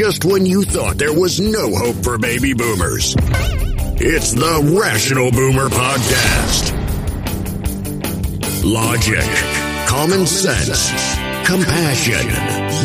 [0.00, 3.14] just when you thought there was no hope for baby boomers.
[4.00, 6.72] It's the Rational Boomer Podcast.
[8.64, 9.22] Logic,
[9.86, 10.88] common sense,
[11.46, 12.26] compassion.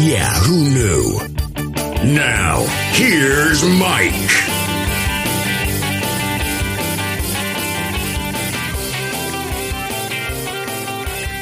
[0.05, 2.13] Yeah, who knew?
[2.13, 4.11] Now, here's Mike.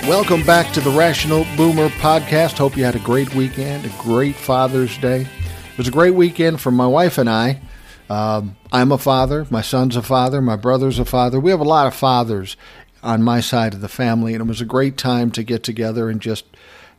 [0.07, 2.59] Welcome back to the Rational Boomer podcast.
[2.59, 5.25] Hope you had a great weekend, a great Father's Day.
[5.73, 7.59] It was a great weekend for my wife and I.
[8.07, 11.39] Um, I'm a father, my son's a father, my brother's a father.
[11.39, 12.55] We have a lot of fathers
[13.01, 16.11] on my side of the family, and it was a great time to get together
[16.11, 16.45] and just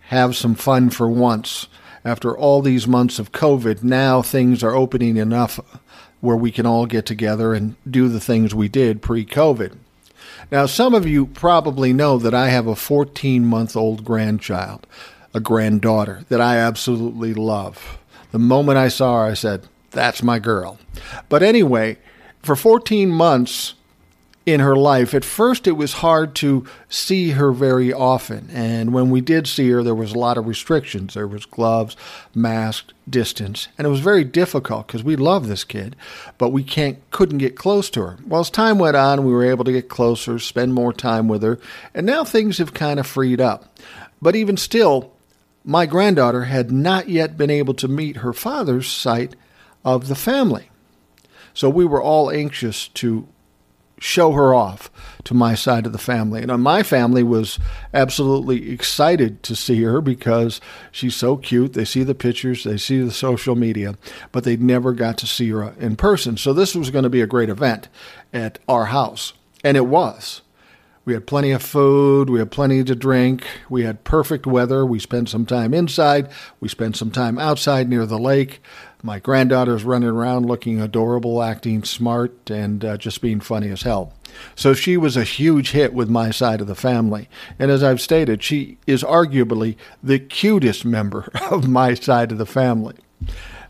[0.09, 1.69] have some fun for once.
[2.05, 5.61] After all these months of COVID, now things are opening enough
[6.21, 9.77] where we can all get together and do the things we did pre COVID.
[10.51, 14.85] Now, some of you probably know that I have a 14 month old grandchild,
[15.33, 17.99] a granddaughter that I absolutely love.
[18.35, 20.81] The moment I saw her, I said, That's my girl.
[21.29, 21.99] But anyway,
[22.43, 23.75] for 14 months,
[24.45, 25.15] in her life.
[25.15, 29.71] At first, it was hard to see her very often, and when we did see
[29.71, 31.15] her, there was a lot of restrictions.
[31.15, 31.97] There was gloves,
[32.35, 35.97] mask, distance, and it was very difficult because we love this kid,
[36.37, 38.19] but we can't couldn't get close to her.
[38.27, 41.43] Well, as time went on, we were able to get closer, spend more time with
[41.43, 41.59] her,
[41.95, 43.79] and now things have kind of freed up.
[44.21, 45.14] But even still,
[45.65, 49.37] my granddaughter had not yet been able to meet her father's side
[49.85, 50.71] of the family.
[51.55, 53.27] So we were all anxious to
[53.99, 54.91] show her off
[55.25, 56.43] to my side of the family.
[56.43, 57.59] And uh, my family was
[57.95, 61.73] absolutely excited to see her because she's so cute.
[61.73, 63.97] They see the pictures, they see the social media,
[64.33, 66.37] but they never got to see her uh, in person.
[66.37, 67.89] So this was going to be a great event
[68.33, 69.33] at our house.
[69.63, 70.43] And it was.
[71.05, 72.31] We had plenty of food.
[72.31, 73.45] We had plenty to drink.
[73.69, 74.87] We had perfect weather.
[74.87, 76.31] We spent some time inside.
[76.61, 78.63] We spent some time outside near the lake.
[79.03, 84.15] My granddaughter's running around looking adorable, acting smart, and uh, just being funny as hell.
[84.57, 87.29] So she was a huge hit with my side of the family.
[87.59, 92.47] And as I've stated, she is arguably the cutest member of my side of the
[92.47, 92.97] family.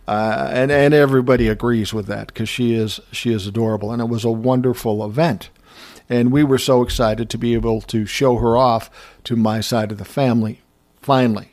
[0.06, 4.08] Uh, and and everybody agrees with that because she is she is adorable, and it
[4.08, 5.48] was a wonderful event
[6.08, 8.90] and we were so excited to be able to show her off
[9.24, 10.60] to my side of the family
[11.00, 11.50] finally.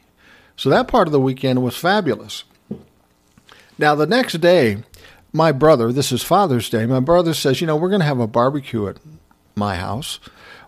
[0.56, 2.44] So that part of the weekend was fabulous.
[3.78, 4.84] Now, the next day,
[5.34, 8.20] my brother, this is Father's Day, my brother says, You know, we're going to have
[8.20, 8.98] a barbecue at
[9.56, 10.20] my house.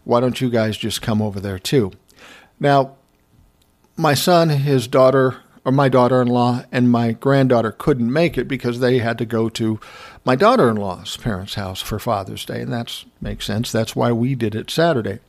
[0.04, 1.92] Why don't you guys just come over there too?
[2.60, 2.96] Now,
[3.96, 8.48] my son, his daughter, or my daughter in law and my granddaughter couldn't make it
[8.48, 9.80] because they had to go to
[10.26, 12.62] my daughter in law's parents' house for Father's Day.
[12.62, 13.72] And that makes sense.
[13.72, 15.20] That's why we did it Saturday.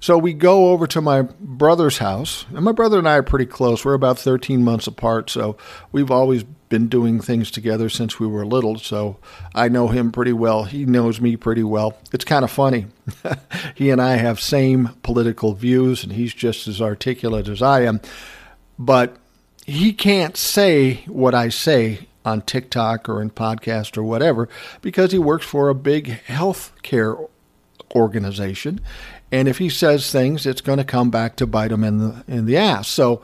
[0.00, 3.46] So we go over to my brother's house, and my brother and I are pretty
[3.46, 3.84] close.
[3.84, 5.56] We're about 13 months apart, so
[5.90, 8.78] we've always been doing things together since we were little.
[8.78, 9.16] So
[9.56, 10.64] I know him pretty well.
[10.64, 11.98] He knows me pretty well.
[12.12, 12.86] It's kind of funny.
[13.74, 18.00] he and I have same political views, and he's just as articulate as I am.
[18.78, 19.16] But
[19.68, 24.48] he can't say what I say on TikTok or in podcast or whatever
[24.80, 27.14] because he works for a big health care
[27.94, 28.80] organization.
[29.30, 32.24] And if he says things, it's going to come back to bite him in the
[32.26, 32.88] in the ass.
[32.88, 33.20] So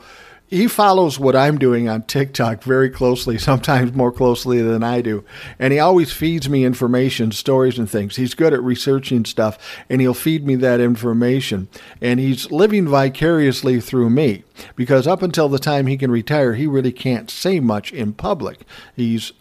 [0.47, 5.23] he follows what I'm doing on TikTok very closely, sometimes more closely than I do.
[5.57, 8.15] And he always feeds me information, stories, and things.
[8.15, 9.57] He's good at researching stuff,
[9.89, 11.67] and he'll feed me that information.
[12.01, 14.43] And he's living vicariously through me
[14.75, 18.61] because up until the time he can retire, he really can't say much in public.
[18.95, 19.33] He's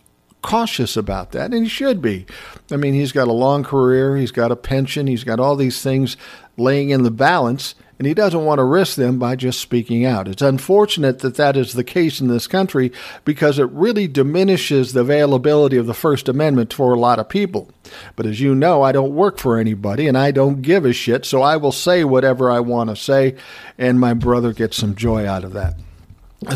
[0.42, 2.26] cautious about that, and he should be.
[2.71, 5.81] I mean, he's got a long career, he's got a pension, he's got all these
[5.81, 6.16] things
[6.56, 10.28] laying in the balance and he doesn't want to risk them by just speaking out.
[10.28, 12.93] It's unfortunate that that is the case in this country
[13.25, 17.71] because it really diminishes the availability of the First Amendment for a lot of people.
[18.16, 21.25] But as you know, I don't work for anybody and I don't give a shit,
[21.25, 23.37] so I will say whatever I want to say,
[23.78, 25.75] and my brother gets some joy out of that.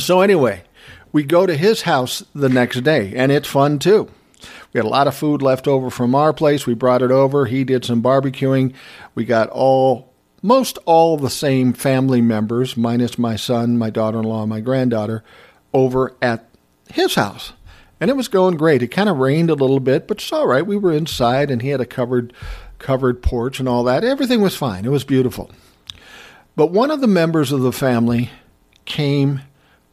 [0.00, 0.64] So, anyway,
[1.12, 4.10] we go to his house the next day, and it's fun too.
[4.72, 6.66] We had a lot of food left over from our place.
[6.66, 7.46] We brought it over.
[7.46, 8.74] He did some barbecuing.
[9.14, 10.07] We got all
[10.42, 15.24] most all the same family members, minus my son, my daughter in law, my granddaughter,
[15.72, 16.44] over at
[16.90, 17.52] his house.
[18.00, 18.82] And it was going great.
[18.82, 20.64] It kind of rained a little bit, but it's all right.
[20.64, 22.32] We were inside and he had a covered
[22.78, 24.04] covered porch and all that.
[24.04, 24.84] Everything was fine.
[24.84, 25.50] It was beautiful.
[26.54, 28.30] But one of the members of the family
[28.84, 29.40] came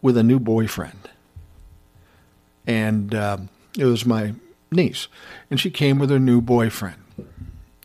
[0.02, 1.10] with a new boyfriend.
[2.68, 3.38] And uh,
[3.78, 4.36] it was my
[4.72, 5.08] niece.
[5.50, 7.02] And she came with her new boyfriend.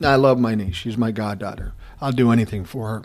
[0.02, 0.76] I love my niece.
[0.76, 1.72] She's my goddaughter.
[2.00, 3.02] I'll do anything for her.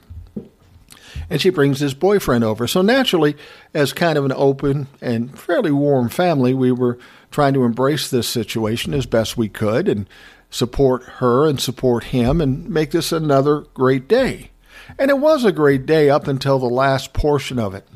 [1.30, 2.68] and she brings this boyfriend over.
[2.68, 3.36] So naturally,
[3.74, 6.98] as kind of an open and fairly warm family, we were
[7.32, 10.08] trying to embrace this situation as best we could and
[10.50, 14.52] support her and support him and make this another great day.
[15.00, 17.88] And it was a great day up until the last portion of it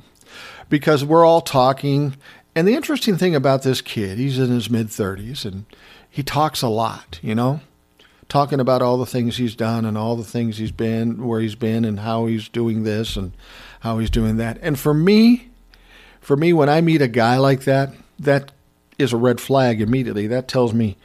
[0.70, 2.16] because we're all talking.
[2.56, 5.66] And the interesting thing about this kid, he's in his mid 30s and
[6.10, 7.62] he talks a lot, you know?
[8.30, 11.56] Talking about all the things he's done and all the things he's been, where he's
[11.56, 13.34] been, and how he's doing this and
[13.82, 14.58] how he's doing that.
[14.62, 15.50] And for me,
[16.22, 18.52] for me, when I meet a guy like that, that
[18.98, 20.28] is a red flag immediately.
[20.28, 20.96] That tells me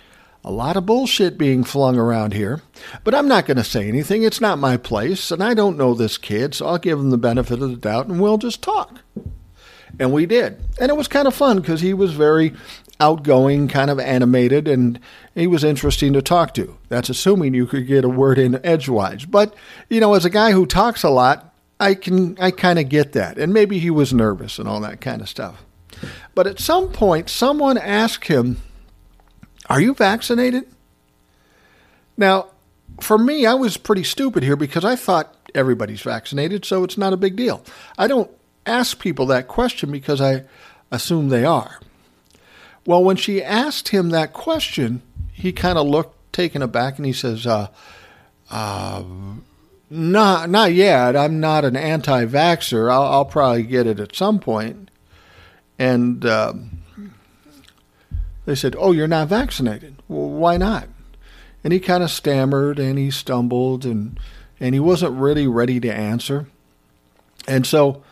[0.44, 2.60] a lot of bullshit being flung around here.
[3.02, 4.22] But I'm not going to say anything.
[4.22, 7.16] It's not my place, and I don't know this kid, so I'll give him the
[7.16, 8.98] benefit of the doubt and we'll just talk.
[9.98, 10.60] And we did.
[10.80, 12.52] And it was kind of fun because he was very
[13.00, 15.00] outgoing, kind of animated, and
[15.34, 16.76] he was interesting to talk to.
[16.88, 19.24] That's assuming you could get a word in edgewise.
[19.24, 19.54] But,
[19.88, 23.12] you know, as a guy who talks a lot, I can I kind of get
[23.12, 23.38] that.
[23.38, 25.64] And maybe he was nervous and all that kind of stuff.
[26.34, 28.58] But at some point someone asked him,
[29.68, 30.64] "Are you vaccinated?"
[32.16, 32.46] Now,
[33.00, 37.12] for me, I was pretty stupid here because I thought everybody's vaccinated, so it's not
[37.12, 37.64] a big deal.
[37.98, 38.30] I don't
[38.66, 40.44] ask people that question because I
[40.92, 41.80] assume they are.
[42.86, 45.02] Well, when she asked him that question,
[45.32, 47.68] he kind of looked taken aback and he says, uh,
[48.50, 49.02] uh,
[49.88, 51.16] not, not yet.
[51.16, 52.90] I'm not an anti vaxxer.
[52.90, 54.90] I'll, I'll, probably get it at some point.
[55.78, 56.54] And uh,
[58.44, 59.96] they said, Oh, you're not vaccinated.
[60.08, 60.88] Well, why not?
[61.62, 64.18] And he kind of stammered and he stumbled and,
[64.60, 66.46] and he wasn't really ready to answer.
[67.48, 68.02] And so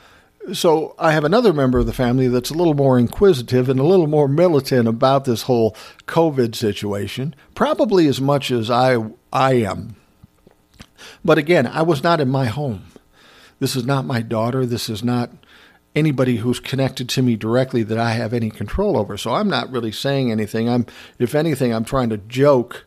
[0.52, 3.84] so I have another member of the family that's a little more inquisitive and a
[3.84, 8.98] little more militant about this whole COVID situation, probably as much as I
[9.32, 9.96] I am.
[11.24, 12.84] But again, I was not in my home.
[13.60, 14.66] This is not my daughter.
[14.66, 15.30] This is not
[15.94, 19.16] anybody who's connected to me directly that I have any control over.
[19.16, 20.68] So I'm not really saying anything.
[20.68, 20.86] I'm
[21.18, 22.86] if anything, I'm trying to joke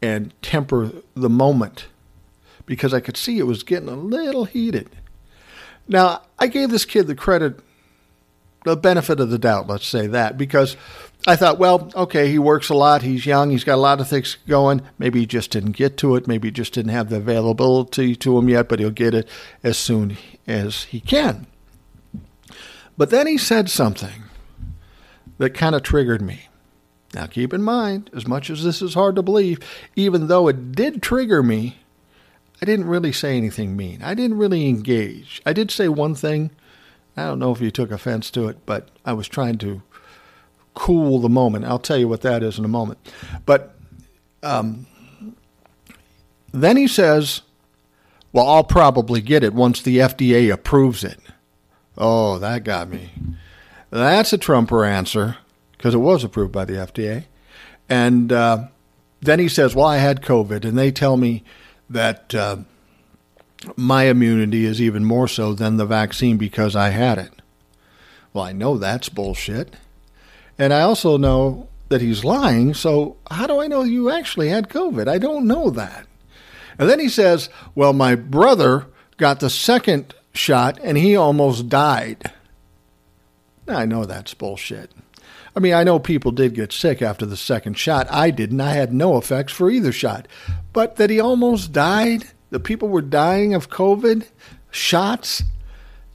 [0.00, 1.86] and temper the moment
[2.66, 4.90] because I could see it was getting a little heated.
[5.86, 7.60] Now, I gave this kid the credit,
[8.64, 10.76] the benefit of the doubt, let's say that, because
[11.26, 14.08] I thought, well, okay, he works a lot, he's young, he's got a lot of
[14.08, 14.82] things going.
[14.98, 18.38] Maybe he just didn't get to it, maybe he just didn't have the availability to
[18.38, 19.28] him yet, but he'll get it
[19.62, 20.16] as soon
[20.46, 21.46] as he can.
[22.96, 24.24] But then he said something
[25.38, 26.48] that kind of triggered me.
[27.14, 29.60] Now, keep in mind, as much as this is hard to believe,
[29.94, 31.78] even though it did trigger me,
[32.62, 34.02] I didn't really say anything mean.
[34.02, 35.42] I didn't really engage.
[35.44, 36.50] I did say one thing.
[37.16, 39.82] I don't know if you took offense to it, but I was trying to
[40.74, 41.64] cool the moment.
[41.64, 42.98] I'll tell you what that is in a moment.
[43.46, 43.76] But
[44.42, 44.86] um,
[46.52, 47.42] then he says,
[48.32, 51.18] Well, I'll probably get it once the FDA approves it.
[51.96, 53.10] Oh, that got me.
[53.90, 55.36] That's a Trumper answer
[55.72, 57.26] because it was approved by the FDA.
[57.88, 58.68] And uh,
[59.20, 61.44] then he says, Well, I had COVID, and they tell me
[61.94, 62.58] that uh,
[63.76, 67.32] my immunity is even more so than the vaccine because I had it.
[68.32, 69.74] Well, I know that's bullshit.
[70.58, 74.68] And I also know that he's lying, so how do I know you actually had
[74.68, 75.08] COVID?
[75.08, 76.06] I don't know that.
[76.78, 78.86] And then he says, Well, my brother
[79.16, 82.32] got the second shot and he almost died.
[83.66, 84.90] Now, I know that's bullshit.
[85.56, 88.08] I mean, I know people did get sick after the second shot.
[88.10, 88.60] I didn't.
[88.60, 90.26] I had no effects for either shot.
[90.72, 94.28] But that he almost died, the people were dying of COVID
[94.70, 95.44] shots.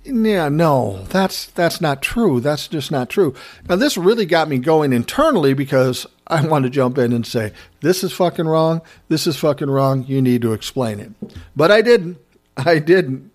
[0.04, 2.40] Yeah, no, that's that's not true.
[2.40, 3.34] That's just not true.
[3.68, 7.54] Now this really got me going internally because I want to jump in and say
[7.82, 8.82] this is fucking wrong.
[9.08, 10.06] This is fucking wrong.
[10.06, 11.12] You need to explain it.
[11.56, 12.18] But I didn't.
[12.58, 13.29] I didn't.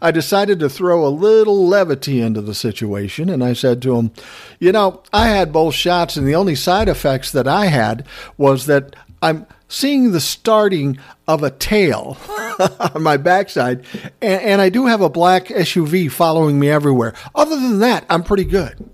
[0.00, 4.12] I decided to throw a little levity into the situation, and I said to him,
[4.58, 8.66] You know, I had both shots, and the only side effects that I had was
[8.66, 12.18] that I'm seeing the starting of a tail
[12.94, 13.84] on my backside,
[14.20, 17.14] and, and I do have a black SUV following me everywhere.
[17.34, 18.93] Other than that, I'm pretty good.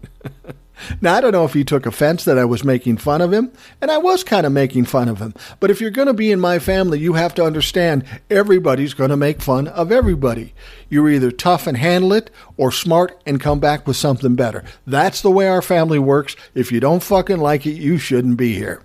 [1.01, 3.53] Now, I don't know if he took offense that I was making fun of him,
[3.81, 5.35] and I was kind of making fun of him.
[5.59, 9.11] But if you're going to be in my family, you have to understand everybody's going
[9.11, 10.55] to make fun of everybody.
[10.89, 14.65] You're either tough and handle it or smart and come back with something better.
[14.87, 16.37] That's the way our family works.
[16.55, 18.83] If you don't fucking like it, you shouldn't be here.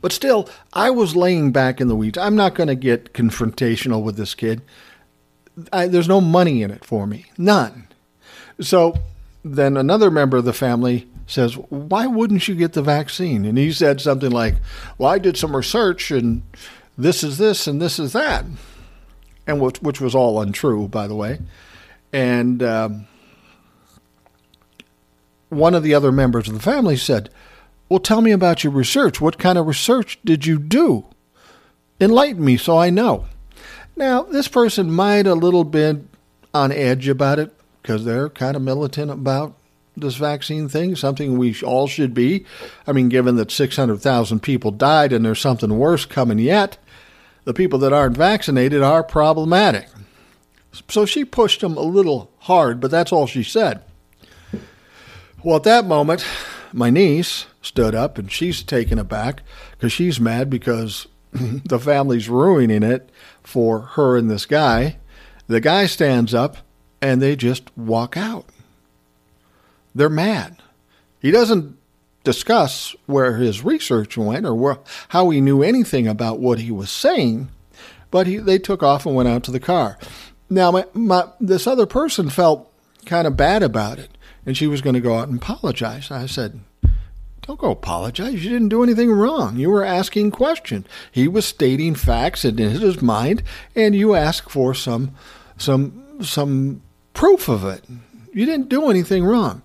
[0.00, 2.18] But still, I was laying back in the weeds.
[2.18, 4.62] I'm not going to get confrontational with this kid.
[5.72, 7.26] I, there's no money in it for me.
[7.38, 7.88] None.
[8.60, 8.98] So
[9.54, 13.44] then another member of the family says, Why wouldn't you get the vaccine?
[13.44, 14.56] And he said something like,
[14.98, 16.42] Well, I did some research and
[16.98, 18.44] this is this and this is that.
[19.46, 21.38] and which, which was all untrue, by the way.
[22.12, 23.06] And um,
[25.48, 27.30] one of the other members of the family said,
[27.88, 29.20] Well, tell me about your research.
[29.20, 31.06] What kind of research did you do?
[32.00, 33.26] Enlighten me so I know.
[33.96, 35.98] Now, this person might a little bit
[36.52, 37.55] on edge about it
[37.86, 39.54] because they're kind of militant about
[39.96, 42.44] this vaccine thing, something we all should be.
[42.84, 46.78] I mean, given that 600,000 people died and there's something worse coming yet,
[47.44, 49.86] the people that aren't vaccinated are problematic.
[50.90, 53.82] So she pushed him a little hard, but that's all she said.
[55.44, 56.26] Well, at that moment,
[56.72, 62.82] my niece stood up and she's taken aback because she's mad because the family's ruining
[62.82, 63.10] it
[63.44, 64.96] for her and this guy.
[65.46, 66.56] The guy stands up
[67.00, 68.46] and they just walk out.
[69.94, 70.56] They're mad.
[71.20, 71.76] He doesn't
[72.24, 76.90] discuss where his research went or where, how he knew anything about what he was
[76.90, 77.48] saying,
[78.10, 79.98] but he, they took off and went out to the car.
[80.50, 82.70] Now, my, my, this other person felt
[83.04, 84.10] kind of bad about it,
[84.44, 86.10] and she was going to go out and apologize.
[86.10, 86.60] I said,
[87.42, 88.44] don't go apologize.
[88.44, 89.56] You didn't do anything wrong.
[89.56, 90.86] You were asking questions.
[91.12, 95.12] He was stating facts in his mind, and you asked for some
[95.56, 96.82] some some
[97.16, 97.82] proof of it.
[98.32, 99.62] You didn't do anything wrong.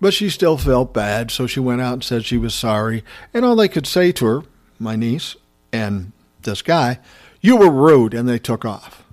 [0.00, 3.02] But she still felt bad, so she went out and said she was sorry.
[3.32, 4.42] And all they could say to her,
[4.78, 5.34] my niece
[5.72, 6.12] and
[6.42, 6.98] this guy,
[7.40, 9.04] you were rude, and they took off.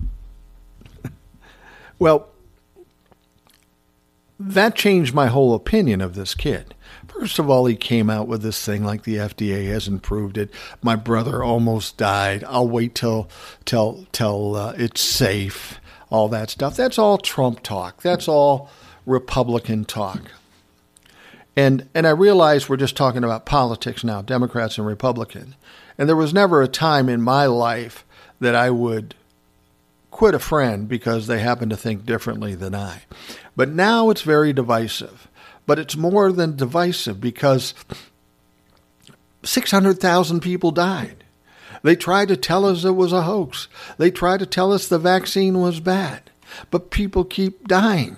[1.99, 2.27] well,
[4.39, 6.75] that changed my whole opinion of this kid.
[7.07, 10.51] First of all, he came out with this thing like the FDA hasn't proved it.
[10.81, 12.43] My brother almost died.
[12.43, 13.29] I'll wait till
[13.63, 15.79] till till uh, it's safe.
[16.09, 16.75] All that stuff.
[16.75, 18.01] That's all Trump talk.
[18.01, 18.69] That's all
[19.05, 20.21] Republican talk.
[21.55, 25.55] And and I realize we're just talking about politics now, Democrats and Republican.
[25.97, 28.05] And there was never a time in my life
[28.39, 29.15] that I would
[30.11, 33.01] quit a friend because they happen to think differently than I.
[33.55, 35.27] But now it's very divisive.
[35.65, 37.73] But it's more than divisive because
[39.43, 41.24] 600,000 people died.
[41.85, 43.67] They tried to tell us it was a hoax.
[43.99, 46.31] They tried to tell us the vaccine was bad.
[46.71, 48.17] But people keep dying.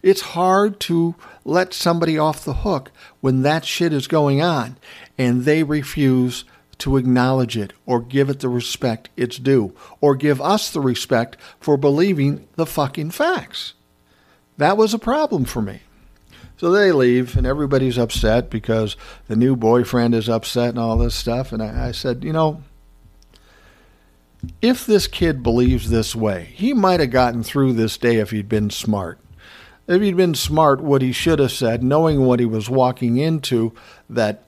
[0.00, 4.76] It's hard to let somebody off the hook when that shit is going on
[5.18, 6.44] and they refuse
[6.78, 11.36] to acknowledge it or give it the respect it's due or give us the respect
[11.58, 13.74] for believing the fucking facts.
[14.56, 15.80] That was a problem for me.
[16.58, 18.94] So they leave, and everybody's upset because
[19.26, 21.52] the new boyfriend is upset and all this stuff.
[21.52, 22.62] And I, I said, you know,
[24.62, 28.48] if this kid believes this way, he might have gotten through this day if he'd
[28.48, 29.18] been smart.
[29.86, 33.72] If he'd been smart, what he should have said, knowing what he was walking into,
[34.08, 34.44] that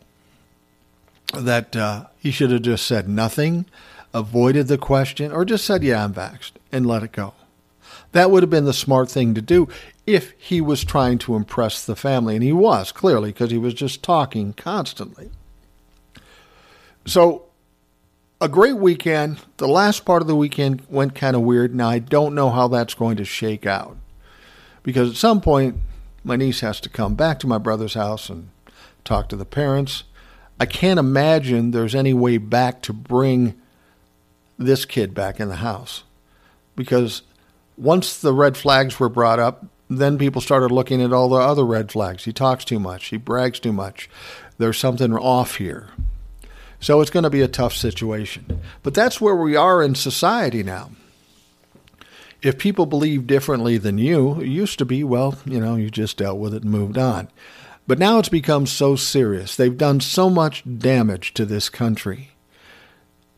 [1.35, 3.65] that uh, he should have just said nothing,
[4.13, 7.35] avoided the question, or just said, "Yeah, I'm vaxxed," and let it go.
[8.13, 9.69] That would have been the smart thing to do
[10.07, 12.35] if he was trying to impress the family.
[12.35, 15.31] And he was, clearly, because he was just talking constantly.
[17.07, 17.45] So,
[18.43, 19.41] a great weekend.
[19.59, 21.77] The last part of the weekend went kind of weird.
[21.77, 23.97] Now, I don't know how that's going to shake out.
[24.83, 25.77] Because at some point,
[26.25, 28.49] my niece has to come back to my brother's house and
[29.05, 30.03] talk to the parents.
[30.59, 33.55] I can't imagine there's any way back to bring
[34.59, 36.03] this kid back in the house.
[36.75, 37.23] Because
[37.77, 41.65] once the red flags were brought up, then people started looking at all the other
[41.65, 42.25] red flags.
[42.25, 43.07] He talks too much.
[43.07, 44.11] He brags too much.
[44.59, 45.91] There's something off here.
[46.83, 48.61] So it's going to be a tough situation.
[48.83, 50.91] But that's where we are in society now.
[52.43, 56.17] If people believe differently than you, it used to be, well, you know, you just
[56.17, 57.29] dealt with it and moved on.
[57.87, 59.55] But now it's become so serious.
[59.55, 62.31] They've done so much damage to this country.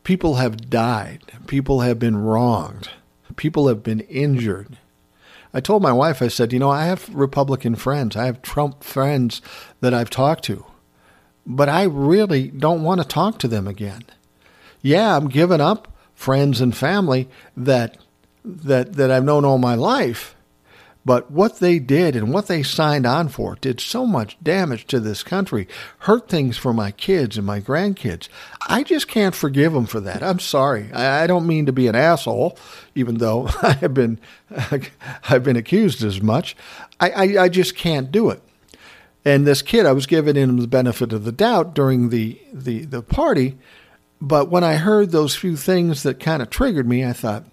[0.03, 1.21] People have died.
[1.45, 2.89] People have been wronged.
[3.35, 4.79] People have been injured.
[5.53, 8.83] I told my wife, I said, you know, I have Republican friends, I have Trump
[8.83, 9.41] friends
[9.81, 10.65] that I've talked to,
[11.45, 14.03] but I really don't want to talk to them again.
[14.81, 17.97] Yeah, I'm giving up friends and family that
[18.43, 20.35] that that I've known all my life,
[21.05, 24.99] but what they did and what they signed on for did so much damage to
[24.99, 25.67] this country,
[25.99, 28.27] hurt things for my kids and my grandkids.
[28.67, 30.23] I just can't forgive them for that.
[30.23, 30.91] I'm sorry.
[30.93, 32.57] I, don't mean to be an asshole,
[32.95, 34.19] even though I have been,
[35.29, 36.55] I've been accused as much.
[36.99, 38.41] I, I, I just can't do it.
[39.25, 42.85] And this kid, I was giving him the benefit of the doubt during the, the,
[42.85, 43.57] the party.
[44.21, 47.43] But when I heard those few things that kind of triggered me, I thought,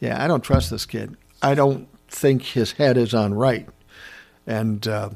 [0.00, 1.16] yeah, I don't trust this kid.
[1.40, 3.68] I don't think his head is on right.
[4.48, 5.10] And uh,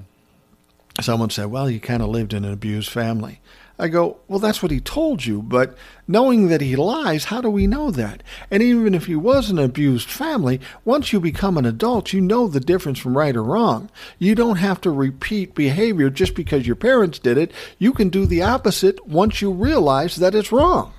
[1.01, 3.41] someone said, Well, you kind of lived in an abused family.
[3.79, 5.77] I go, Well, that's what he told you, but
[6.09, 8.23] knowing that he lies, how do we know that?
[8.51, 12.49] And even if he was an abused family, once you become an adult, you know
[12.49, 13.91] the difference from right or wrong.
[14.19, 17.53] You don't have to repeat behavior just because your parents did it.
[17.79, 20.95] You can do the opposite once you realize that it's wrong.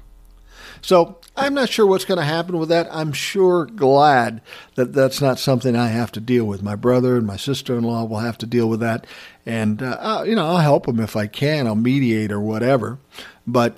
[0.81, 2.87] So I'm not sure what's going to happen with that.
[2.91, 4.41] I'm sure glad
[4.75, 6.63] that that's not something I have to deal with.
[6.63, 9.05] My brother and my sister in law will have to deal with that.
[9.47, 11.67] And, uh, I'll, you know, I'll help them if I can.
[11.67, 12.99] I'll mediate or whatever.
[13.45, 13.77] But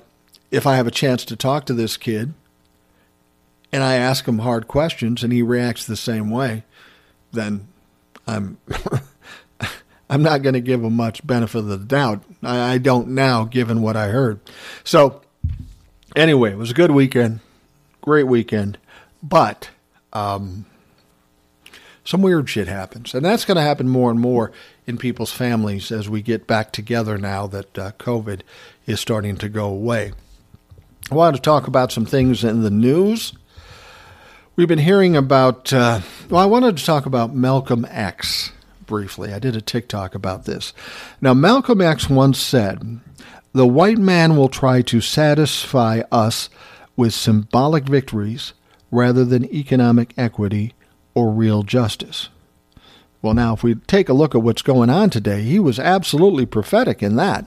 [0.50, 2.34] if I have a chance to talk to this kid
[3.72, 6.64] and I ask him hard questions and he reacts the same way,
[7.32, 7.68] then
[8.26, 8.58] I'm.
[10.12, 12.24] I'm not going to give him much benefit of the doubt.
[12.42, 14.40] I, I don't now, given what I heard.
[14.82, 15.22] So,
[16.16, 17.38] anyway, it was a good weekend
[18.00, 18.78] great weekend,
[19.22, 19.70] but
[20.12, 20.66] um,
[22.04, 24.52] some weird shit happens, and that's going to happen more and more
[24.90, 28.42] in people's families as we get back together now that uh, COVID
[28.86, 30.12] is starting to go away.
[31.10, 33.32] I wanted to talk about some things in the news.
[34.56, 38.52] We've been hearing about, uh, well, I wanted to talk about Malcolm X
[38.84, 39.32] briefly.
[39.32, 40.74] I did a TikTok about this.
[41.20, 43.00] Now, Malcolm X once said,
[43.52, 46.50] The white man will try to satisfy us
[46.96, 48.54] with symbolic victories
[48.90, 50.74] rather than economic equity
[51.14, 52.28] or real justice.
[53.22, 56.46] Well, now, if we take a look at what's going on today, he was absolutely
[56.46, 57.46] prophetic in that.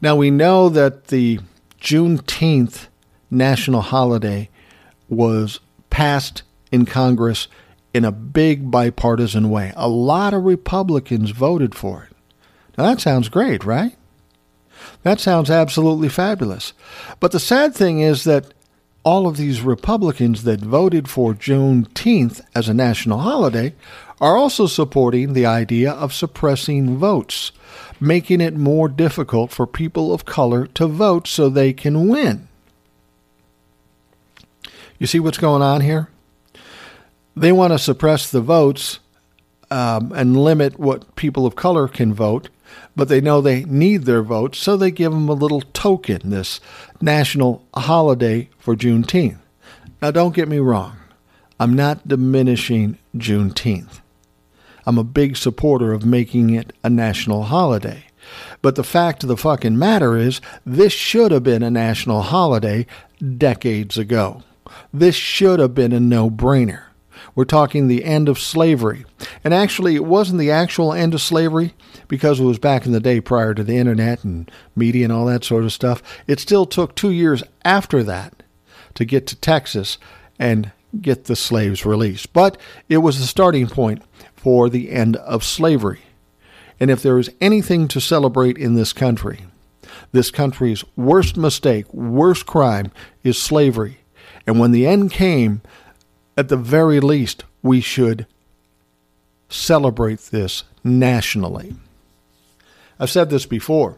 [0.00, 1.40] Now, we know that the
[1.80, 2.86] Juneteenth
[3.30, 4.48] national holiday
[5.08, 5.60] was
[5.90, 7.48] passed in Congress
[7.92, 9.72] in a big bipartisan way.
[9.76, 12.16] A lot of Republicans voted for it.
[12.78, 13.96] Now, that sounds great, right?
[15.02, 16.72] That sounds absolutely fabulous.
[17.18, 18.54] But the sad thing is that
[19.02, 23.74] all of these Republicans that voted for Juneteenth as a national holiday
[24.20, 27.52] are also supporting the idea of suppressing votes,
[27.98, 32.48] making it more difficult for people of color to vote so they can win.
[34.98, 36.08] You see what's going on here?
[37.34, 39.00] They want to suppress the votes
[39.70, 42.50] um, and limit what people of color can vote
[42.96, 46.60] but they know they need their votes, so they give them a little token, this
[47.00, 49.38] national holiday for Juneteenth.
[50.02, 50.96] Now, don't get me wrong,
[51.58, 53.99] I'm not diminishing Juneteenth.
[54.86, 58.04] I'm a big supporter of making it a national holiday.
[58.62, 62.86] But the fact of the fucking matter is, this should have been a national holiday
[63.38, 64.42] decades ago.
[64.92, 66.84] This should have been a no brainer.
[67.34, 69.04] We're talking the end of slavery.
[69.44, 71.74] And actually, it wasn't the actual end of slavery
[72.08, 75.26] because it was back in the day prior to the internet and media and all
[75.26, 76.02] that sort of stuff.
[76.26, 78.42] It still took two years after that
[78.94, 79.98] to get to Texas
[80.38, 82.32] and get the slaves released.
[82.32, 84.02] But it was the starting point
[84.42, 86.00] for the end of slavery.
[86.78, 89.40] And if there is anything to celebrate in this country,
[90.12, 92.90] this country's worst mistake, worst crime
[93.22, 93.98] is slavery.
[94.46, 95.60] And when the end came,
[96.38, 98.26] at the very least, we should
[99.50, 101.74] celebrate this nationally.
[102.98, 103.96] I've said this before.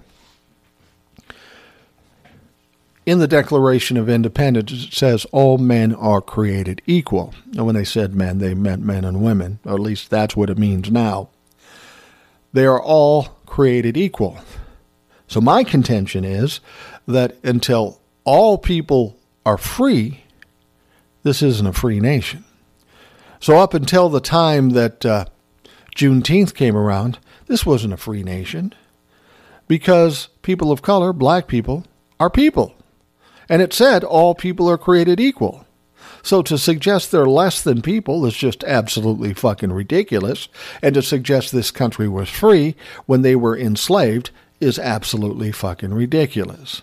[3.04, 7.34] In the Declaration of Independence, it says all men are created equal.
[7.56, 10.50] And when they said men, they meant men and women, or at least that's what
[10.50, 11.28] it means now.
[12.52, 14.38] They are all created equal.
[15.26, 16.60] So my contention is
[17.08, 20.22] that until all people are free,
[21.24, 22.44] this isn't a free nation.
[23.40, 25.24] So, up until the time that uh,
[25.96, 28.72] Juneteenth came around, this wasn't a free nation
[29.66, 31.84] because people of color, black people,
[32.20, 32.76] are people.
[33.52, 35.66] And it said all people are created equal.
[36.22, 40.48] So to suggest they're less than people is just absolutely fucking ridiculous.
[40.80, 46.80] And to suggest this country was free when they were enslaved is absolutely fucking ridiculous.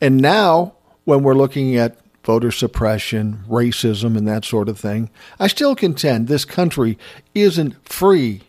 [0.00, 5.46] And now, when we're looking at voter suppression, racism, and that sort of thing, I
[5.46, 6.96] still contend this country
[7.34, 8.44] isn't free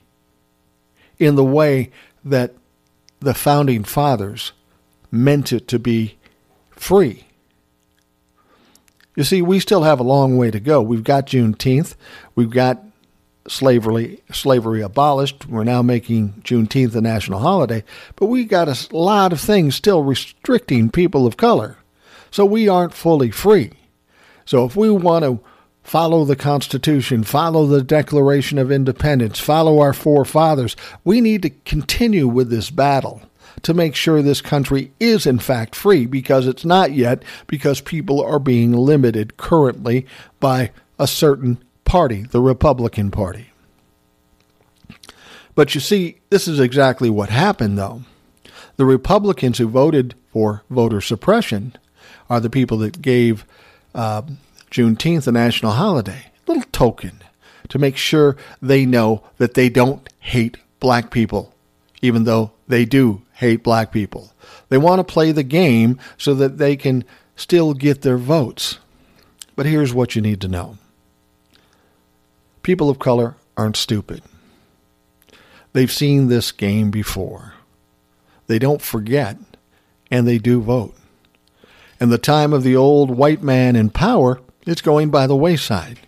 [1.19, 1.91] in the way
[2.23, 2.54] that
[3.19, 4.54] the founding fathers
[5.12, 6.15] meant it to be
[6.83, 7.25] free.
[9.15, 10.81] You see, we still have a long way to go.
[10.81, 11.95] We've got Juneteenth.
[12.35, 12.83] We've got
[13.47, 15.47] slavery slavery abolished.
[15.47, 17.83] We're now making Juneteenth a national holiday,
[18.15, 21.77] but we got a lot of things still restricting people of color.
[22.31, 23.71] So we aren't fully free.
[24.45, 25.39] So if we want to
[25.83, 32.27] follow the Constitution, follow the Declaration of Independence, follow our forefathers, we need to continue
[32.27, 33.21] with this battle
[33.61, 38.21] to make sure this country is in fact free because it's not yet, because people
[38.21, 40.05] are being limited currently
[40.39, 43.47] by a certain party, the Republican Party.
[45.55, 48.03] But you see, this is exactly what happened, though.
[48.77, 51.75] The Republicans who voted for voter suppression
[52.29, 53.45] are the people that gave
[53.93, 54.23] uh,
[54.71, 57.21] Juneteenth a national holiday, a little token
[57.69, 61.53] to make sure they know that they don't hate black people,
[62.01, 64.34] even though they do hate black people.
[64.69, 67.03] They want to play the game so that they can
[67.36, 68.79] still get their votes.
[69.56, 70.77] But here's what you need to know
[72.63, 74.23] people of color aren't stupid.
[75.73, 77.53] They've seen this game before.
[78.47, 79.38] They don't forget,
[80.10, 80.95] and they do vote.
[81.99, 85.99] And the time of the old white man in power is going by the wayside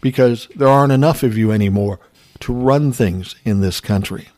[0.00, 1.98] because there aren't enough of you anymore
[2.40, 4.28] to run things in this country.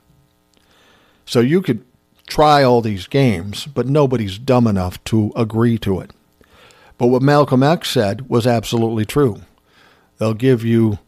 [1.27, 1.85] So you could
[2.29, 6.13] try all these games, but nobody's dumb enough to agree to it.
[6.99, 9.43] But what Malcolm X said was absolutely true.
[10.19, 10.99] They'll give you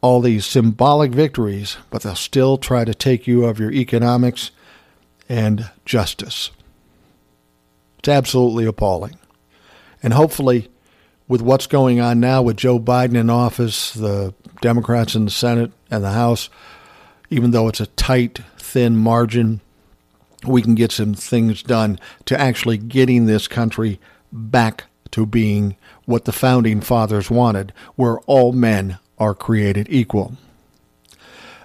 [0.00, 4.50] all these symbolic victories, but they'll still try to take you of your economics
[5.28, 6.50] and justice.
[7.98, 9.16] It's absolutely appalling.
[10.02, 10.68] And hopefully,
[11.28, 15.72] with what's going on now with Joe Biden in office, the Democrats in the Senate
[15.90, 16.50] and the House,
[17.30, 19.60] even though it's a tight, thin margin,
[20.44, 24.00] we can get some things done to actually getting this country
[24.32, 30.36] back to being what the founding fathers wanted, where all men are created equal.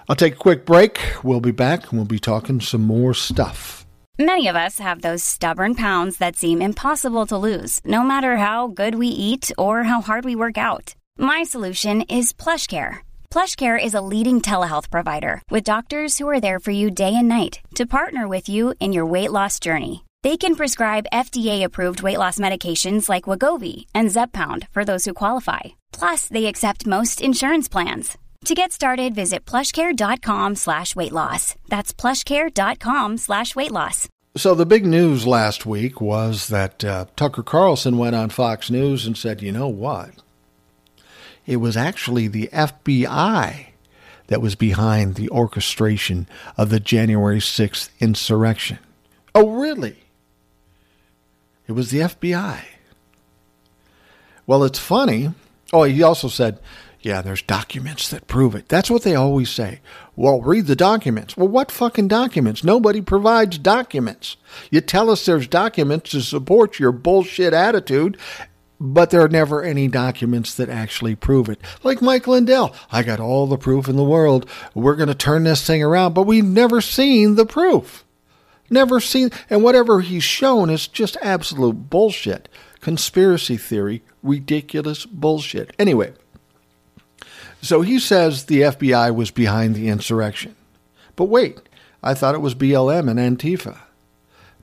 [0.08, 1.00] I'll take a quick break.
[1.22, 3.86] We'll be back and we'll be talking some more stuff.
[4.18, 8.66] Many of us have those stubborn pounds that seem impossible to lose, no matter how
[8.66, 10.94] good we eat or how hard we work out.
[11.16, 12.98] My solution is PlushCare.
[13.30, 17.28] PlushCare is a leading telehealth provider with doctors who are there for you day and
[17.28, 20.04] night to partner with you in your weight loss journey.
[20.22, 25.60] They can prescribe FDA-approved weight loss medications like Wegovy and Zepbound for those who qualify.
[25.92, 28.18] Plus, they accept most insurance plans.
[28.46, 31.54] To get started, visit plushcare.com slash weight loss.
[31.68, 34.08] That's plushcare.com slash weight loss.
[34.36, 39.06] So the big news last week was that uh, Tucker Carlson went on Fox News
[39.06, 40.10] and said, you know what?
[41.48, 43.68] It was actually the FBI
[44.26, 48.78] that was behind the orchestration of the January 6th insurrection.
[49.34, 49.96] Oh, really?
[51.66, 52.60] It was the FBI.
[54.46, 55.32] Well, it's funny.
[55.72, 56.60] Oh, he also said,
[57.00, 58.68] yeah, there's documents that prove it.
[58.68, 59.80] That's what they always say.
[60.16, 61.34] Well, read the documents.
[61.34, 62.62] Well, what fucking documents?
[62.62, 64.36] Nobody provides documents.
[64.70, 68.18] You tell us there's documents to support your bullshit attitude,
[68.80, 71.60] but there are never any documents that actually prove it.
[71.82, 74.48] Like Mike Lindell, I got all the proof in the world.
[74.74, 78.04] We're going to turn this thing around, but we've never seen the proof.
[78.70, 82.48] Never seen, and whatever he's shown is just absolute bullshit.
[82.80, 85.74] Conspiracy theory, ridiculous bullshit.
[85.78, 86.12] Anyway,
[87.62, 90.54] so he says the FBI was behind the insurrection.
[91.16, 91.58] But wait,
[92.02, 93.80] I thought it was BLM and Antifa.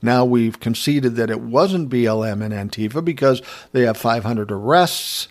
[0.06, 3.42] Now we've conceded that it wasn't BLM and Antifa because
[3.72, 5.28] they have 500 arrests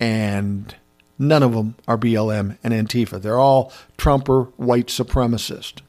[0.00, 0.74] and
[1.18, 3.22] none of them are BLM and Antifa.
[3.22, 5.80] They're all Trumper white supremacist.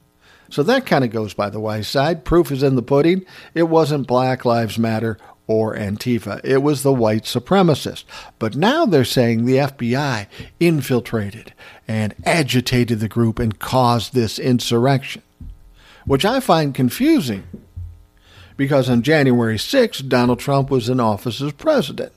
[0.50, 2.26] So that kind of goes by the wayside.
[2.26, 3.26] Proof is in the pudding.
[3.54, 6.42] It wasn't Black Lives Matter or Antifa.
[6.44, 8.04] It was the white supremacist.
[8.38, 10.28] But now they're saying the FBI
[10.60, 11.54] infiltrated
[11.88, 15.22] and agitated the group and caused this insurrection,
[16.06, 17.46] which I find confusing
[18.60, 22.12] because on January 6th, Donald Trump was in office as president.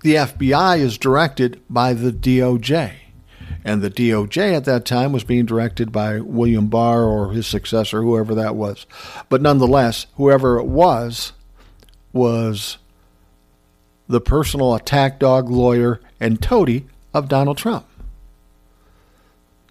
[0.00, 2.94] The FBI is directed by the DOJ.
[3.64, 8.02] And the DOJ at that time was being directed by William Barr or his successor,
[8.02, 8.84] whoever that was.
[9.28, 11.32] But nonetheless, whoever it was,
[12.12, 12.78] was
[14.08, 17.86] the personal attack dog lawyer and toady of Donald Trump.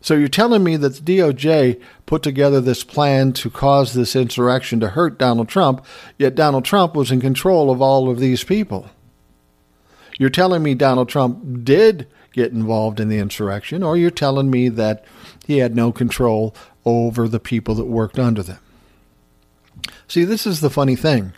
[0.01, 4.79] So you're telling me that the DOJ put together this plan to cause this insurrection
[4.79, 5.85] to hurt Donald Trump,
[6.17, 8.89] yet Donald Trump was in control of all of these people.
[10.17, 14.69] You're telling me Donald Trump did get involved in the insurrection, or you're telling me
[14.69, 15.05] that
[15.45, 18.59] he had no control over the people that worked under them.
[20.07, 21.33] See, this is the funny thing.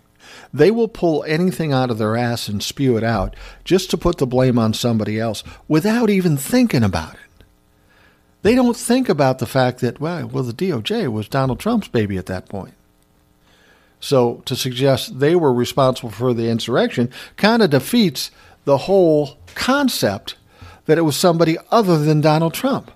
[0.54, 4.20] They will pull anything out of their ass and spew it out just to put
[4.20, 7.20] the blame on somebody else without even thinking about it.
[8.44, 12.18] They don't think about the fact that, well, well, the DOJ was Donald Trump's baby
[12.18, 12.76] at that point.
[14.00, 18.32] So to suggest they were responsible for the insurrection kind of defeats
[18.66, 20.36] the whole concept
[20.86, 22.92] that it was somebody other than Donald Trump.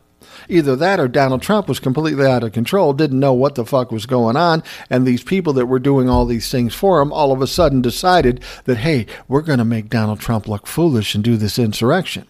[0.50, 3.92] Either that or Donald Trump was completely out of control, didn't know what the fuck
[3.92, 7.32] was going on, and these people that were doing all these things for him all
[7.32, 11.24] of a sudden decided that, hey, we're going to make Donald Trump look foolish and
[11.24, 12.28] do this insurrection.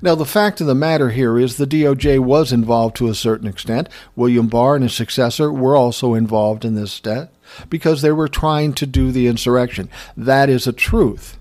[0.00, 3.46] Now, the fact of the matter here is the DOJ was involved to a certain
[3.46, 3.88] extent.
[4.16, 7.34] William Barr and his successor were also involved in this step
[7.68, 9.88] because they were trying to do the insurrection.
[10.16, 11.38] That is a truth.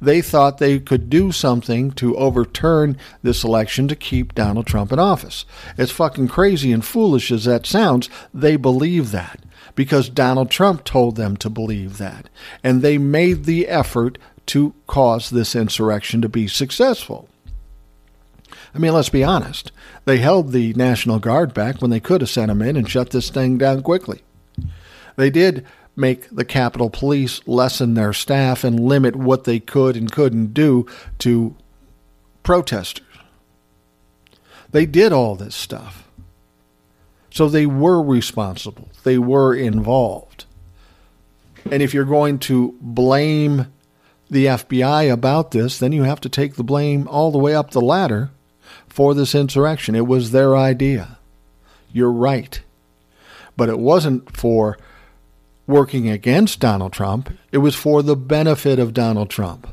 [0.00, 4.98] They thought they could do something to overturn this election to keep Donald Trump in
[4.98, 5.44] office.
[5.78, 9.40] As fucking crazy and foolish as that sounds, they believe that
[9.74, 12.28] because Donald Trump told them to believe that.
[12.62, 17.28] And they made the effort to cause this insurrection to be successful.
[18.74, 19.70] I mean, let's be honest.
[20.04, 23.10] They held the National Guard back when they could have sent them in and shut
[23.10, 24.22] this thing down quickly.
[25.16, 25.64] They did
[25.96, 30.86] make the Capitol Police lessen their staff and limit what they could and couldn't do
[31.18, 31.54] to
[32.42, 33.06] protesters.
[34.72, 36.08] They did all this stuff.
[37.30, 40.46] So they were responsible, they were involved.
[41.70, 43.72] And if you're going to blame
[44.28, 47.70] the FBI about this, then you have to take the blame all the way up
[47.70, 48.30] the ladder
[48.94, 49.96] for this insurrection.
[49.96, 51.18] It was their idea.
[51.92, 52.60] You're right.
[53.56, 54.78] But it wasn't for
[55.66, 59.66] working against Donald Trump, it was for the benefit of Donald Trump.